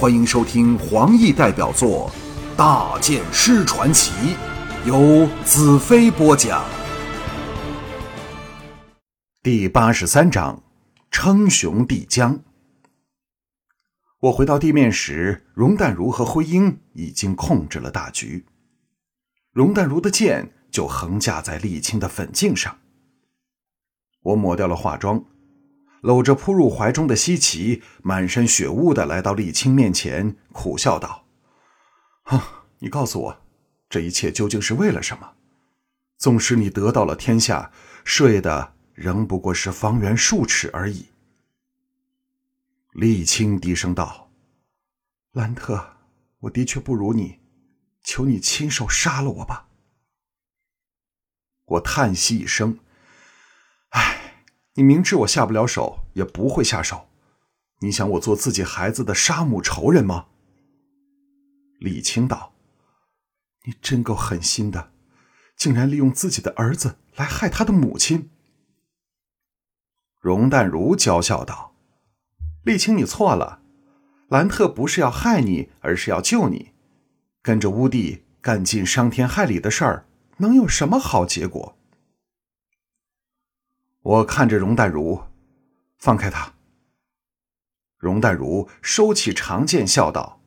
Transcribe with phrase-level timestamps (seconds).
[0.00, 2.10] 欢迎收听黄奕代表作
[2.56, 4.10] 《大剑师传奇》，
[4.86, 6.64] 由子飞播讲。
[9.42, 10.62] 第八十三章：
[11.10, 12.40] 称雄帝江。
[14.20, 18.46] 我回到地面时，容淡如和徽英已经控制了大局。
[19.52, 22.78] 容淡如的剑就横架在沥青的粉镜上。
[24.22, 25.22] 我抹掉了化妆，
[26.00, 31.26] 搂着扑入怀中的西奇，满身血污的来到沥青面前，苦笑道
[32.24, 33.42] ：“啊，你告诉我，
[33.88, 35.32] 这一切究竟是为了什么？
[36.18, 37.72] 纵使你得到了天下，
[38.04, 41.06] 睡的仍不过是方圆数尺而已。”
[42.94, 44.30] 沥青低声道
[45.32, 45.96] ：“兰特，
[46.40, 47.38] 我的确不如你。”
[48.02, 49.68] 求你亲手杀了我吧！
[51.66, 52.78] 我叹息一声：“，
[54.80, 57.06] 你明知我下不了手，也不会下手。
[57.80, 60.28] 你想我做自己孩子的杀母仇人吗？”
[61.80, 62.54] 李青道
[63.66, 64.90] ：“你真够狠心的，
[65.54, 68.30] 竟然利用自己的儿子来害他的母亲。”
[70.18, 71.74] 容淡如娇笑道
[72.64, 73.60] ：“沥青，你错了，
[74.28, 76.70] 兰特不是要害你，而是要救你。”
[77.44, 80.06] 跟着乌帝干尽伤天害理的事儿，
[80.38, 81.76] 能有什么好结果？
[84.02, 85.24] 我看着容淡如，
[85.98, 86.54] 放开他。
[87.98, 90.40] 容淡如收起长剑，笑道：“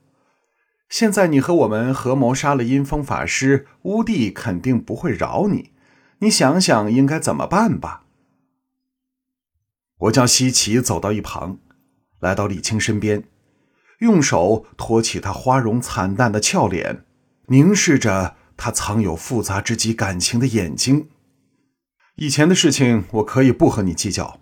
[0.90, 5.72] 现在你和我们合谋杀了阴风法师，乌帝肯定不会饶你。
[6.20, 8.06] 你想想应该怎么办吧。”
[10.00, 11.60] 我叫西岐走到一旁，
[12.20, 13.24] 来到李青身边。
[14.00, 17.06] 用手托起他花容惨淡的俏脸，
[17.46, 21.10] 凝视着他藏有复杂之极感情的眼睛。
[22.16, 24.40] 以前的事情我可以不和你计较，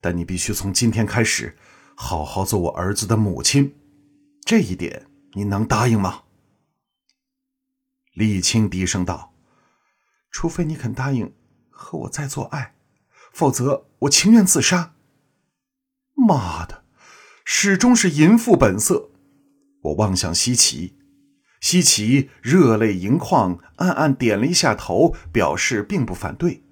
[0.00, 1.56] 但你必须从今天开始，
[1.94, 3.76] 好好做我儿子的母亲。
[4.44, 6.24] 这一点你能答应吗？
[8.14, 9.32] 李青低声道
[10.32, 11.32] ：“除非你肯答应
[11.70, 12.74] 和我再做爱，
[13.32, 14.94] 否则我情愿自杀。”
[16.14, 16.82] 妈的！
[17.44, 19.10] 始终是淫妇本色。
[19.82, 20.94] 我望向西岐，
[21.60, 26.64] 西岐热泪盈眶，暗暗点了一下头，表示并不反对。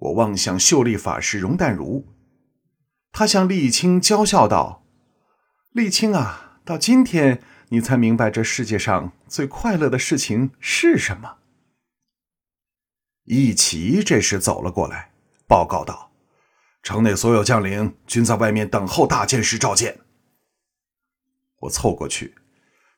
[0.00, 2.06] 我望向秀丽法师容淡如，
[3.12, 4.84] 他向沥青娇笑道
[5.74, 11.38] ：“沥青啊，到今天你才明白这世界上最快乐的事情是什么。”
[13.24, 15.12] 一齐这时走了过来，
[15.46, 16.10] 报告道。
[16.82, 20.00] 城内所有将领均在外面等候大剑师召见。
[21.58, 22.36] 我凑过去，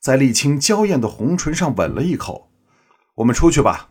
[0.01, 2.53] 在沥青娇艳的红唇上吻了一口。
[3.17, 3.91] 我们出去吧。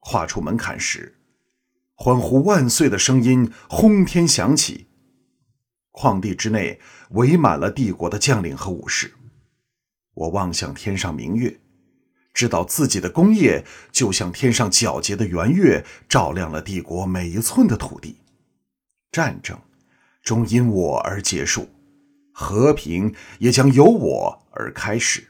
[0.00, 1.21] 跨出门槛时，
[1.94, 4.88] 欢呼万岁的声音轰天响起。
[5.92, 6.80] 旷地之内
[7.10, 9.14] 围满了帝国的将领和武士。
[10.14, 11.60] 我望向天上明月，
[12.34, 18.18] 知道自己的功业就像天上皎洁的圆月，照亮了帝国每一寸的土地。
[19.10, 19.58] 战争
[20.22, 21.68] 终因我而结束，
[22.32, 25.28] 和平也将由我而开始。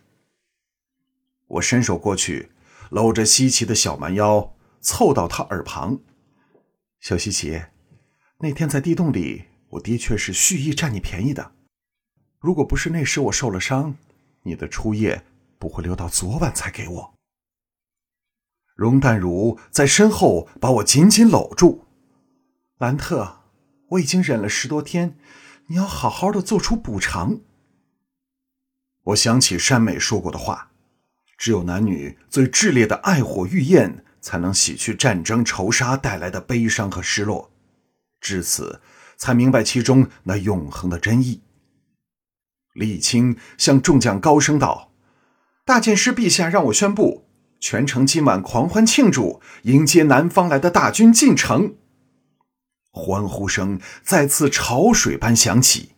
[1.48, 2.50] 我伸手过去，
[2.90, 6.00] 搂着西奇的小蛮腰，凑到他耳旁
[7.02, 7.64] ：“小西奇，
[8.38, 11.50] 那天在地洞里，我的确是蓄意占你便宜的。
[12.38, 13.96] 如果不是那时我受了伤，
[14.44, 15.24] 你的初夜
[15.58, 17.14] 不会留到昨晚才给我。”
[18.76, 21.86] 容淡如在身后把我紧紧搂住，
[22.78, 23.40] 兰特。
[23.90, 25.18] 我已经忍了十多天，
[25.66, 27.40] 你要好好的做出补偿。
[29.06, 30.70] 我想起山美说过的话：
[31.36, 37.50] 只有男女最炽烈的爱火欲焰，才能洗去战争仇杀带来的悲伤和失落。
[38.20, 38.80] 至此，
[39.18, 41.42] 才明白其中那永恒的真意。
[42.72, 44.92] 李青向众将高声道
[45.66, 47.26] ：“大剑师陛下让我宣布，
[47.60, 51.74] 全城今晚狂欢庆祝，迎接南方来的大军进城。”
[52.90, 55.90] 欢呼声再次潮水般响起。